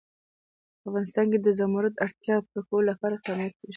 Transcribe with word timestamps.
په 0.79 0.83
افغانستان 0.89 1.25
کې 1.31 1.39
د 1.41 1.47
زمرد 1.59 1.93
د 1.95 1.99
اړتیاوو 2.05 2.47
پوره 2.49 2.63
کولو 2.67 2.89
لپاره 2.91 3.13
اقدامات 3.15 3.53
کېږي. 3.59 3.69